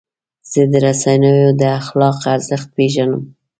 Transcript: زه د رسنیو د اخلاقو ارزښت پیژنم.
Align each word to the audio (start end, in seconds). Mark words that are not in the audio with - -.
زه 0.51 0.61
د 0.71 0.73
رسنیو 0.87 1.55
د 1.59 1.61
اخلاقو 1.79 2.25
ارزښت 2.35 2.67
پیژنم. 2.75 3.21